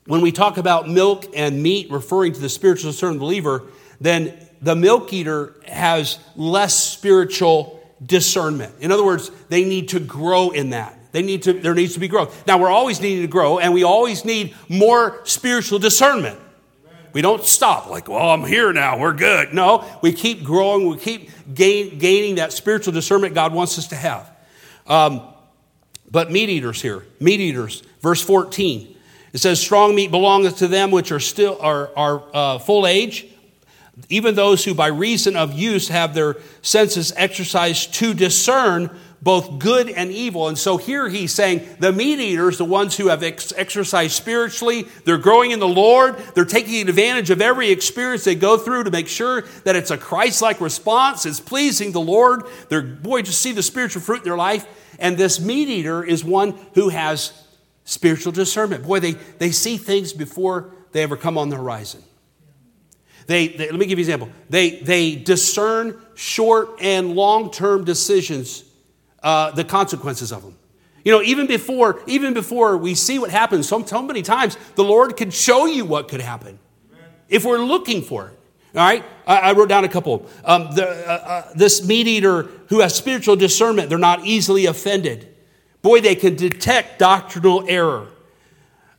[0.07, 3.64] when we talk about milk and meat referring to the spiritual discerned believer,
[4.01, 8.75] then the milk eater has less spiritual discernment.
[8.81, 10.99] In other words, they need to grow in that.
[11.12, 12.47] They need to, there needs to be growth.
[12.47, 16.38] Now, we're always needing to grow, and we always need more spiritual discernment.
[17.12, 19.53] We don't stop like, well, I'm here now, we're good.
[19.53, 23.96] No, we keep growing, we keep gain, gaining that spiritual discernment God wants us to
[23.96, 24.31] have.
[24.87, 25.22] Um,
[26.11, 28.96] but meat eaters here, meat eaters, verse 14.
[29.33, 33.27] It says, strong meat belongeth to them which are still are, are uh, full age,
[34.09, 39.89] even those who by reason of use have their senses exercised to discern both good
[39.89, 40.49] and evil.
[40.49, 44.89] And so here he's saying the meat eaters, the ones who have ex- exercised spiritually,
[45.05, 48.91] they're growing in the Lord, they're taking advantage of every experience they go through to
[48.91, 52.43] make sure that it's a Christ like response, it's pleasing the Lord.
[52.69, 54.67] They're, boy, just see the spiritual fruit in their life.
[54.99, 57.33] And this meat eater is one who has
[57.85, 58.85] spiritual discernment.
[58.85, 62.03] Boy, they, they see things before they ever come on the horizon.
[63.27, 64.29] They, they, let me give you an example.
[64.51, 68.65] They, they discern short and long term decisions,
[69.23, 70.57] uh, the consequences of them.
[71.05, 74.85] You know, even before, even before we see what happens, so, so many times the
[74.85, 76.59] Lord could show you what could happen
[77.29, 78.39] if we're looking for it.
[78.75, 80.27] All right, I, I wrote down a couple.
[80.45, 85.29] Um, the, uh, uh, this meat eater who has spiritual discernment, they're not easily offended.
[85.83, 88.09] Boy, they can detect doctrinal error.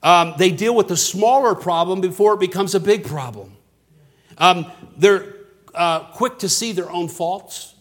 [0.04, 3.56] Um, they deal with the smaller problem before it becomes a big problem.
[4.38, 5.34] Um, they're
[5.74, 7.73] uh, quick to see their own faults.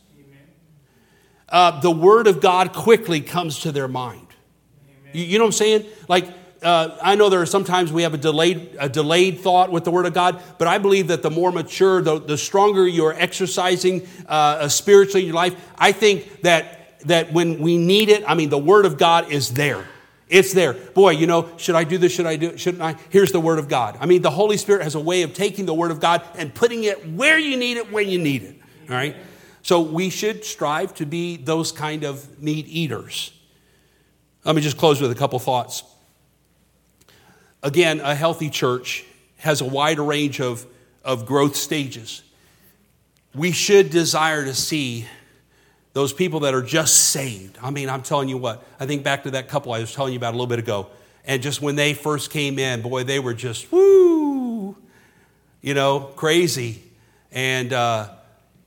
[1.52, 4.26] Uh, the word of God quickly comes to their mind.
[5.12, 5.86] You, you, know what I'm saying?
[6.08, 6.26] Like,
[6.62, 9.90] uh, I know there are sometimes we have a delayed, a delayed thought with the
[9.90, 14.06] Word of God, but I believe that the more mature, the, the stronger you're exercising
[14.28, 18.48] uh, spiritually in your life, I think that, that when we need it, I mean,
[18.48, 19.84] the Word of God is there.
[20.28, 20.72] It's there.
[20.72, 22.12] Boy, you know, should I do this?
[22.12, 22.60] Should I do it?
[22.60, 22.96] Shouldn't I?
[23.10, 23.98] Here's the Word of God.
[24.00, 26.54] I mean, the Holy Spirit has a way of taking the Word of God and
[26.54, 28.56] putting it where you need it when you need it.
[28.88, 29.14] All right?
[29.62, 33.32] So we should strive to be those kind of meat eaters.
[34.44, 35.84] Let me just close with a couple thoughts.
[37.62, 39.04] Again, a healthy church
[39.38, 40.66] has a wide range of,
[41.04, 42.22] of growth stages.
[43.34, 45.06] We should desire to see
[45.92, 47.56] those people that are just saved.
[47.62, 50.12] I mean, I'm telling you what, I think back to that couple I was telling
[50.12, 50.88] you about a little bit ago.
[51.24, 54.76] And just when they first came in, boy, they were just, woo,
[55.60, 56.82] you know, crazy.
[57.30, 58.08] And, uh,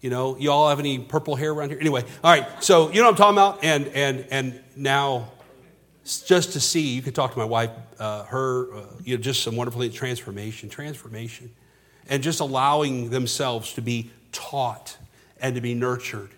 [0.06, 1.80] you know, you all have any purple hair around here?
[1.82, 3.64] Anyway, all right, so you know what I'm talking about?
[3.64, 5.32] And, and, and now,
[6.26, 9.44] just to see, you could talk to my wife, uh, her, uh, you know, just
[9.44, 11.54] some wonderful transformation, transformation,
[12.08, 14.98] and just allowing themselves to be taught
[15.42, 16.30] and to be nurtured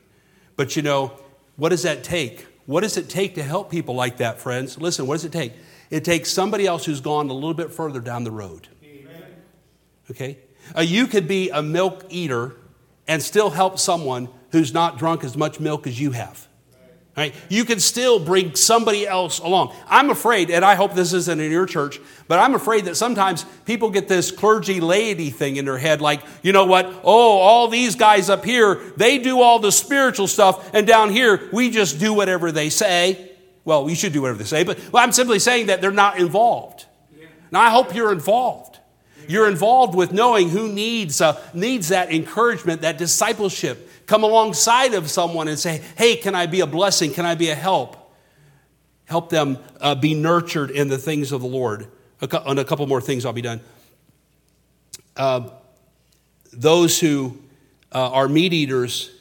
[0.58, 1.14] but you know,
[1.56, 2.46] what does that take?
[2.66, 4.78] What does it take to help people like that, friends?
[4.78, 5.54] Listen, what does it take?
[5.90, 8.68] It takes somebody else who's gone a little bit further down the road.
[8.84, 9.24] Amen.
[10.12, 10.38] Okay?
[10.76, 12.56] Uh, you could be a milk eater
[13.08, 16.48] and still help someone who's not drunk as much milk as you have.
[17.16, 17.34] Right?
[17.50, 19.74] You can still bring somebody else along.
[19.88, 23.44] I'm afraid, and I hope this isn't in your church, but I'm afraid that sometimes
[23.66, 26.86] people get this clergy laity thing in their head like, you know what?
[27.04, 31.50] Oh, all these guys up here, they do all the spiritual stuff, and down here,
[31.52, 33.32] we just do whatever they say.
[33.66, 36.20] Well, we should do whatever they say, but well, I'm simply saying that they're not
[36.20, 36.86] involved.
[37.52, 38.77] Now, I hope you're involved.
[39.28, 45.10] You're involved with knowing who needs, uh, needs that encouragement, that discipleship come alongside of
[45.10, 47.12] someone and say, hey, can I be a blessing?
[47.12, 47.96] Can I be a help?
[49.06, 51.88] Help them uh, be nurtured in the things of the Lord.
[52.22, 53.60] A, and a couple more things, I'll be done.
[55.16, 55.50] Uh,
[56.54, 57.38] those who
[57.92, 59.12] uh, are meat eaters,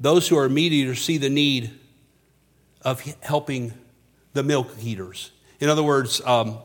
[0.00, 1.70] those who are meat eaters see the need
[2.82, 3.72] of helping
[4.32, 5.30] the milk eaters.
[5.60, 6.58] In other words, um,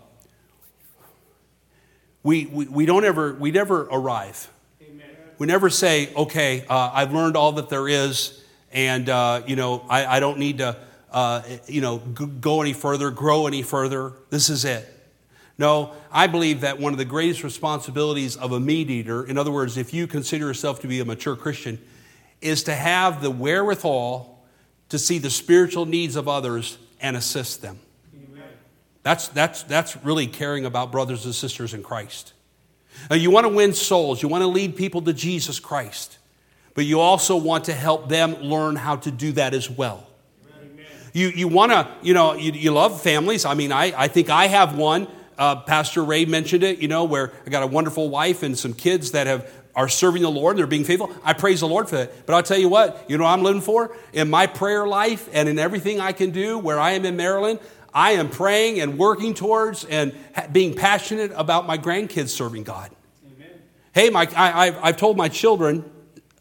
[2.21, 4.49] we, we, we don't ever, we never arrive.
[4.81, 5.09] Amen.
[5.39, 9.85] We never say, okay, uh, I've learned all that there is, and, uh, you know,
[9.89, 10.77] I, I don't need to,
[11.11, 14.13] uh, you know, go any further, grow any further.
[14.29, 14.89] This is it.
[15.57, 19.51] No, I believe that one of the greatest responsibilities of a meat eater, in other
[19.51, 21.79] words, if you consider yourself to be a mature Christian,
[22.41, 24.43] is to have the wherewithal
[24.89, 27.79] to see the spiritual needs of others and assist them.
[29.03, 32.33] That's, that's, that's really caring about brothers and sisters in Christ.
[33.09, 36.17] Now, you want to win souls, you want to lead people to Jesus Christ,
[36.73, 40.07] but you also want to help them learn how to do that as well.
[41.11, 43.45] You, you want to, you know, you, you love families.
[43.45, 45.07] I mean, I, I think I have one.
[45.37, 48.73] Uh, Pastor Ray mentioned it, you know, where I got a wonderful wife and some
[48.73, 51.11] kids that have are serving the Lord, and they're being faithful.
[51.23, 52.25] I praise the Lord for that.
[52.25, 53.95] But I'll tell you what, you know I'm living for?
[54.11, 57.59] In my prayer life and in everything I can do where I am in Maryland,
[57.93, 60.13] I am praying and working towards and
[60.51, 62.91] being passionate about my grandkids serving God.
[63.25, 63.49] Amen.
[63.93, 65.89] Hey, Mike, I, have told my children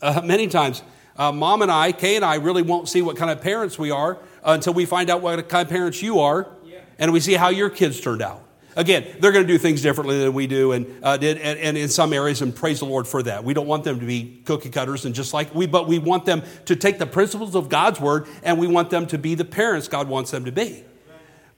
[0.00, 0.82] uh, many times,
[1.16, 3.90] uh, mom and I, Kay and I, really won't see what kind of parents we
[3.90, 6.80] are until we find out what kind of parents you are yeah.
[6.98, 8.42] and we see how your kids turned out.
[8.74, 11.76] Again, they're going to do things differently than we do, and uh, did, and, and,
[11.76, 13.44] in some areas, and praise the Lord for that.
[13.44, 16.24] We don't want them to be cookie cutters and just like we, but we want
[16.24, 19.44] them to take the principles of God's word, and we want them to be the
[19.44, 20.84] parents God wants them to be.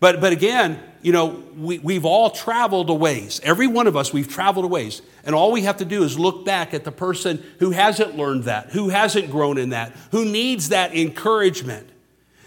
[0.04, 3.40] But, but again, you know, we, we've all traveled a ways.
[3.42, 5.00] Every one of us, we've traveled a ways.
[5.24, 8.44] And all we have to do is look back at the person who hasn't learned
[8.44, 11.88] that, who hasn't grown in that, who needs that encouragement.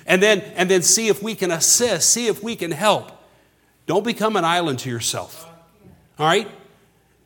[0.05, 3.11] And then, and then see if we can assist, see if we can help.
[3.87, 5.49] Don't become an island to yourself.
[6.19, 6.47] All right?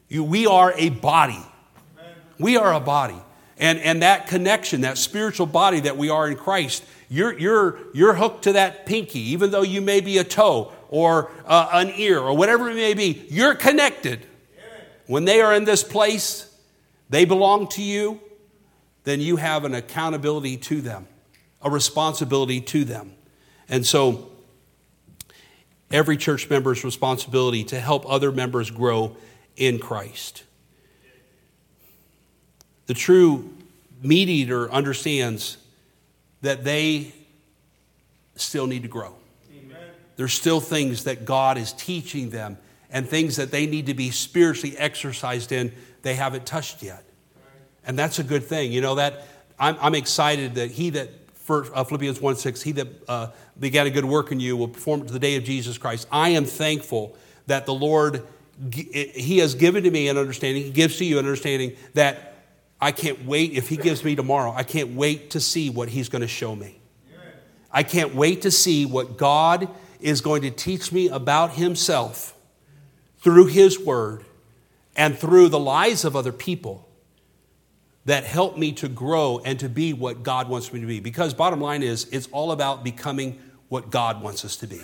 [0.08, 1.44] You, we are a body.
[2.40, 3.22] We are a body.
[3.62, 8.16] And, and that connection, that spiritual body that we are in Christ, you're, you're, you're
[8.16, 12.20] hooked to that pinky, even though you may be a toe or uh, an ear
[12.20, 13.24] or whatever it may be.
[13.30, 14.26] You're connected.
[15.06, 16.52] When they are in this place,
[17.10, 18.20] they belong to you,
[19.04, 21.08] then you have an accountability to them,
[21.62, 23.14] a responsibility to them.
[23.70, 24.32] And so,
[25.92, 29.18] every church member's responsibility to help other members grow
[29.56, 30.46] in Christ.
[32.92, 33.50] The true
[34.04, 35.56] meat eater understands
[36.42, 37.14] that they
[38.36, 39.16] still need to grow.
[39.58, 39.78] Amen.
[40.18, 42.58] There's still things that God is teaching them
[42.90, 45.72] and things that they need to be spiritually exercised in
[46.02, 47.06] they haven't touched yet.
[47.86, 48.74] And that's a good thing.
[48.74, 49.26] You know, that
[49.58, 51.12] I'm, I'm excited that he that,
[51.48, 53.28] uh, Philippians 1 6, he that uh,
[53.58, 56.10] began a good work in you will perform it to the day of Jesus Christ.
[56.12, 57.16] I am thankful
[57.48, 58.28] that the Lord,
[58.70, 62.28] he has given to me an understanding, he gives to you an understanding that
[62.82, 66.10] I can't wait, if he gives me tomorrow, I can't wait to see what he's
[66.10, 66.80] going to show me.
[67.72, 69.70] I can't wait to see what God
[70.00, 72.36] is going to teach me about himself
[73.20, 74.26] through his word
[74.96, 76.88] and through the lives of other people
[78.06, 81.00] that help me to grow and to be what God wants me to be.
[81.00, 84.82] Because, bottom line is, it's all about becoming what God wants us to be.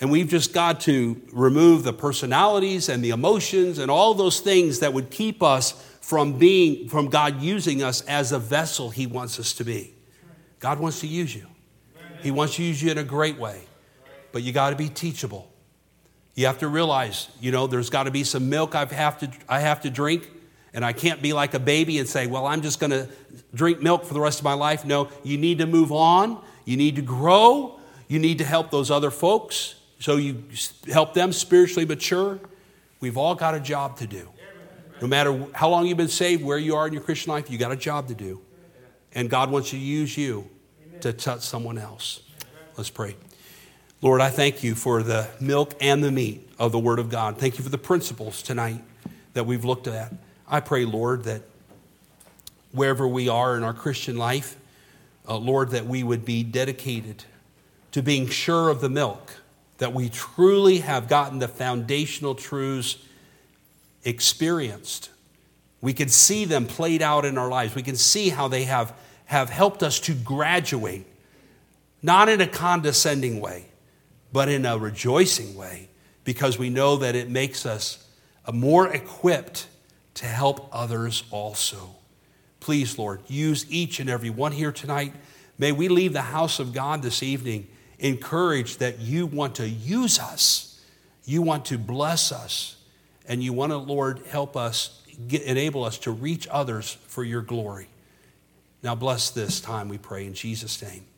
[0.00, 4.78] And we've just got to remove the personalities and the emotions and all those things
[4.78, 9.38] that would keep us from being from God using us as a vessel he wants
[9.38, 9.94] us to be.
[10.58, 11.46] God wants to use you.
[12.20, 13.62] He wants to use you in a great way.
[14.32, 15.52] But you got to be teachable.
[16.34, 19.30] You have to realize, you know, there's got to be some milk I have to
[19.48, 20.28] I have to drink
[20.74, 23.08] and I can't be like a baby and say, "Well, I'm just going to
[23.54, 26.42] drink milk for the rest of my life." No, you need to move on.
[26.64, 27.78] You need to grow.
[28.08, 30.42] You need to help those other folks so you
[30.92, 32.40] help them spiritually mature.
[32.98, 34.28] We've all got a job to do.
[35.00, 37.58] No matter how long you've been saved, where you are in your Christian life, you
[37.58, 38.40] got a job to do.
[39.14, 40.48] And God wants to use you
[41.00, 42.20] to touch someone else.
[42.76, 43.16] Let's pray.
[44.02, 47.38] Lord, I thank you for the milk and the meat of the Word of God.
[47.38, 48.82] Thank you for the principles tonight
[49.34, 50.12] that we've looked at.
[50.48, 51.42] I pray, Lord, that
[52.72, 54.56] wherever we are in our Christian life,
[55.28, 57.24] uh, Lord, that we would be dedicated
[57.92, 59.36] to being sure of the milk,
[59.78, 62.96] that we truly have gotten the foundational truths
[64.04, 65.10] experienced.
[65.80, 67.74] We can see them played out in our lives.
[67.74, 68.94] We can see how they have,
[69.26, 71.06] have helped us to graduate,
[72.02, 73.66] not in a condescending way,
[74.32, 75.88] but in a rejoicing way,
[76.24, 78.06] because we know that it makes us
[78.46, 79.66] uh, more equipped
[80.14, 81.94] to help others also.
[82.60, 85.14] Please, Lord, use each and every one here tonight.
[85.58, 90.18] May we leave the house of God this evening encouraged that you want to use
[90.18, 90.80] us,
[91.24, 92.76] you want to bless us
[93.30, 97.42] and you want to, Lord, help us, get, enable us to reach others for your
[97.42, 97.86] glory.
[98.82, 101.06] Now, bless this time, we pray in Jesus' name.